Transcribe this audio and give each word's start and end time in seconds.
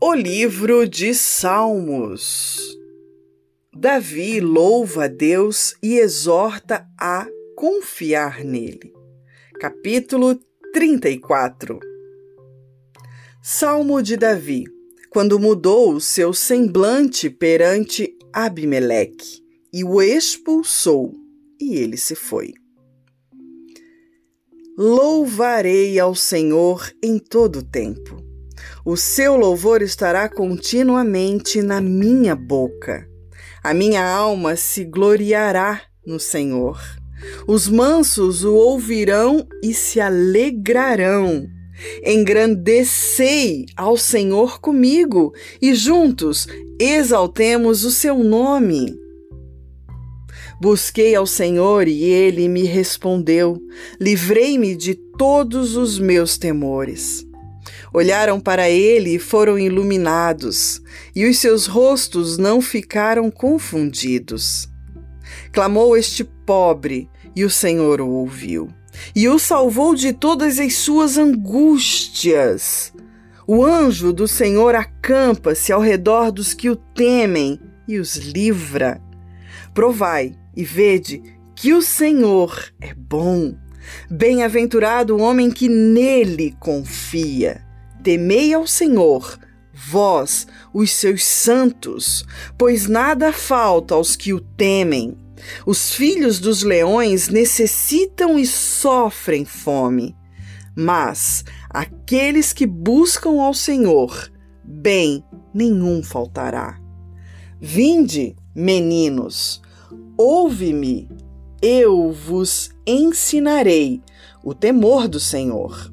O 0.00 0.14
livro 0.14 0.88
de 0.88 1.12
Salmos. 1.12 2.60
Davi 3.74 4.38
louva 4.38 5.06
a 5.06 5.08
Deus 5.08 5.74
e 5.82 5.98
exorta 5.98 6.86
a 6.96 7.26
confiar 7.56 8.44
nele. 8.44 8.92
Capítulo 9.58 10.38
34 10.72 11.80
Salmo 13.42 14.00
de 14.00 14.16
Davi, 14.16 14.66
quando 15.10 15.36
mudou 15.36 15.94
o 15.94 16.00
seu 16.00 16.32
semblante 16.32 17.28
perante 17.28 18.16
Abimeleque 18.32 19.42
e 19.72 19.82
o 19.82 20.00
expulsou, 20.00 21.12
e 21.60 21.74
ele 21.74 21.96
se 21.96 22.14
foi. 22.14 22.54
Louvarei 24.76 25.98
ao 25.98 26.14
Senhor 26.14 26.88
em 27.02 27.18
todo 27.18 27.58
o 27.58 27.64
tempo. 27.64 28.27
O 28.84 28.96
seu 28.96 29.36
louvor 29.36 29.82
estará 29.82 30.28
continuamente 30.28 31.62
na 31.62 31.80
minha 31.80 32.34
boca. 32.34 33.06
A 33.62 33.74
minha 33.74 34.04
alma 34.04 34.56
se 34.56 34.84
gloriará 34.84 35.82
no 36.06 36.18
Senhor. 36.18 36.80
Os 37.46 37.68
mansos 37.68 38.44
o 38.44 38.54
ouvirão 38.54 39.46
e 39.62 39.74
se 39.74 40.00
alegrarão. 40.00 41.46
Engrandecei 42.04 43.66
ao 43.76 43.96
Senhor 43.96 44.60
comigo 44.60 45.32
e 45.60 45.74
juntos 45.74 46.46
exaltemos 46.80 47.84
o 47.84 47.90
seu 47.90 48.18
nome. 48.18 48.96
Busquei 50.60 51.14
ao 51.14 51.26
Senhor 51.26 51.86
e 51.86 52.02
ele 52.02 52.48
me 52.48 52.64
respondeu. 52.64 53.60
Livrei-me 54.00 54.74
de 54.74 54.94
todos 54.94 55.76
os 55.76 55.98
meus 55.98 56.36
temores. 56.36 57.27
Olharam 57.92 58.38
para 58.38 58.68
ele 58.68 59.16
e 59.16 59.18
foram 59.18 59.58
iluminados, 59.58 60.82
e 61.14 61.26
os 61.26 61.38
seus 61.38 61.66
rostos 61.66 62.36
não 62.38 62.60
ficaram 62.60 63.30
confundidos. 63.30 64.68
Clamou 65.52 65.96
este 65.96 66.24
pobre, 66.24 67.08
e 67.34 67.44
o 67.44 67.50
Senhor 67.50 68.00
o 68.00 68.08
ouviu, 68.08 68.68
e 69.14 69.28
o 69.28 69.38
salvou 69.38 69.94
de 69.94 70.12
todas 70.12 70.58
as 70.58 70.74
suas 70.74 71.16
angústias. 71.16 72.92
O 73.46 73.64
anjo 73.64 74.12
do 74.12 74.28
Senhor 74.28 74.74
acampa-se 74.74 75.72
ao 75.72 75.80
redor 75.80 76.30
dos 76.30 76.52
que 76.52 76.68
o 76.68 76.76
temem 76.76 77.58
e 77.86 77.98
os 77.98 78.16
livra. 78.16 79.00
Provai 79.72 80.34
e 80.54 80.64
vede 80.64 81.22
que 81.54 81.72
o 81.72 81.80
Senhor 81.80 82.72
é 82.80 82.92
bom. 82.92 83.54
Bem-aventurado 84.10 85.16
o 85.16 85.20
homem 85.20 85.50
que 85.50 85.68
nele 85.68 86.54
confia. 86.60 87.67
Temei 88.02 88.54
ao 88.54 88.66
Senhor, 88.66 89.38
vós, 89.72 90.46
os 90.72 90.90
seus 90.92 91.24
santos, 91.24 92.24
pois 92.56 92.86
nada 92.86 93.32
falta 93.32 93.94
aos 93.94 94.16
que 94.16 94.32
o 94.32 94.40
temem. 94.40 95.16
Os 95.64 95.92
filhos 95.94 96.38
dos 96.40 96.62
leões 96.62 97.28
necessitam 97.28 98.38
e 98.38 98.46
sofrem 98.46 99.44
fome, 99.44 100.16
mas 100.76 101.44
aqueles 101.70 102.52
que 102.52 102.66
buscam 102.66 103.40
ao 103.40 103.54
Senhor, 103.54 104.30
bem 104.64 105.24
nenhum 105.54 106.02
faltará. 106.02 106.78
Vinde, 107.60 108.36
meninos, 108.54 109.62
ouve-me, 110.16 111.08
eu 111.60 112.12
vos 112.12 112.70
ensinarei 112.86 114.00
o 114.44 114.54
temor 114.54 115.08
do 115.08 115.18
Senhor. 115.18 115.92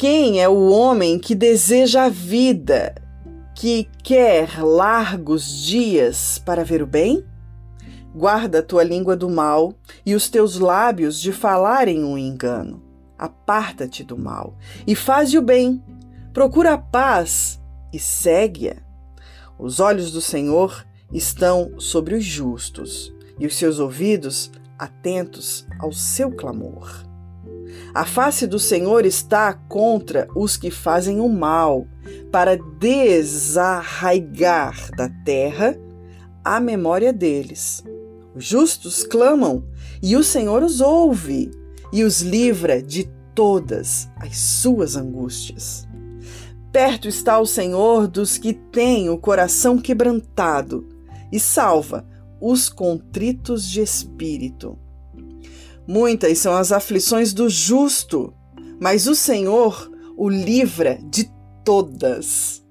Quem 0.00 0.40
é 0.40 0.48
o 0.48 0.70
homem 0.70 1.18
que 1.18 1.34
deseja 1.34 2.04
a 2.04 2.08
vida, 2.08 2.94
que 3.54 3.86
quer 4.02 4.64
largos 4.64 5.62
dias 5.62 6.38
para 6.38 6.64
ver 6.64 6.82
o 6.82 6.86
bem? 6.86 7.22
Guarda 8.14 8.60
a 8.60 8.62
tua 8.62 8.82
língua 8.82 9.14
do 9.14 9.28
mal 9.28 9.74
e 10.06 10.14
os 10.14 10.30
teus 10.30 10.58
lábios 10.58 11.20
de 11.20 11.34
falarem 11.34 12.02
um 12.02 12.16
engano. 12.16 12.82
Aparta-te 13.18 14.02
do 14.02 14.16
mal 14.16 14.56
e 14.86 14.94
faze 14.94 15.36
o 15.36 15.42
bem. 15.42 15.84
Procura 16.32 16.72
a 16.72 16.78
paz 16.78 17.60
e 17.92 17.98
segue-a. 17.98 18.76
Os 19.58 19.80
olhos 19.80 20.12
do 20.12 20.22
Senhor 20.22 20.82
estão 21.12 21.78
sobre 21.78 22.14
os 22.14 22.24
justos 22.24 23.12
e 23.38 23.46
os 23.46 23.54
seus 23.54 23.78
ouvidos 23.78 24.50
atentos 24.78 25.66
ao 25.78 25.92
seu 25.92 26.30
clamor. 26.30 27.09
A 27.94 28.04
face 28.04 28.46
do 28.46 28.58
Senhor 28.58 29.04
está 29.04 29.52
contra 29.52 30.26
os 30.34 30.56
que 30.56 30.70
fazem 30.70 31.20
o 31.20 31.28
mal, 31.28 31.86
para 32.30 32.56
desarraigar 32.78 34.90
da 34.96 35.08
terra 35.24 35.76
a 36.44 36.60
memória 36.60 37.12
deles. 37.12 37.84
Os 38.34 38.44
justos 38.44 39.04
clamam, 39.04 39.64
e 40.02 40.16
o 40.16 40.24
Senhor 40.24 40.62
os 40.62 40.80
ouve 40.80 41.50
e 41.92 42.04
os 42.04 42.22
livra 42.22 42.82
de 42.82 43.10
todas 43.34 44.08
as 44.16 44.36
suas 44.36 44.96
angústias. 44.96 45.86
Perto 46.72 47.08
está 47.08 47.38
o 47.40 47.46
Senhor 47.46 48.06
dos 48.06 48.38
que 48.38 48.52
têm 48.52 49.10
o 49.10 49.18
coração 49.18 49.76
quebrantado 49.76 50.88
e 51.32 51.40
salva 51.40 52.06
os 52.40 52.68
contritos 52.68 53.68
de 53.68 53.80
espírito. 53.80 54.78
Muitas 55.92 56.38
são 56.38 56.54
as 56.54 56.70
aflições 56.70 57.32
do 57.32 57.48
justo, 57.48 58.32
mas 58.80 59.08
o 59.08 59.14
Senhor 59.16 59.90
o 60.16 60.28
livra 60.28 61.00
de 61.10 61.28
todas. 61.64 62.64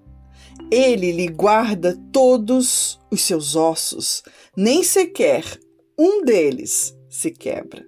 Ele 0.72 1.12
lhe 1.12 1.28
guarda 1.28 2.00
todos 2.13 2.97
os 3.12 3.19
seus 3.19 3.57
ossos, 3.57 4.24
nem 4.56 4.84
sequer 4.84 5.44
um 5.97 6.24
deles 6.24 6.96
se 7.09 7.30
quebra. 7.30 7.85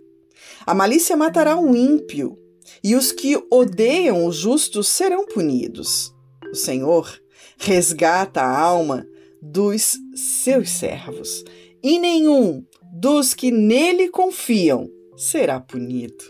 A 0.66 0.74
malícia 0.74 1.16
matará 1.16 1.58
o 1.58 1.74
ímpio, 1.78 2.38
e 2.84 2.94
os 2.94 3.13
que 3.13 3.42
odeiam 3.50 4.25
o 4.25 4.34
justo 4.34 4.84
serão 4.84 5.25
punidos. 5.25 6.13
O 6.52 6.56
Senhor 6.56 7.09
resgata 7.58 8.42
a 8.42 8.59
alma 8.59 9.08
dos 9.42 9.98
seus 10.13 10.72
servos, 10.72 11.46
e 11.81 11.98
nenhum 12.00 12.66
dos 12.92 13.34
que 13.34 13.50
nele 13.50 14.09
confiam 14.09 14.90
será 15.22 15.59
punido. 15.59 16.26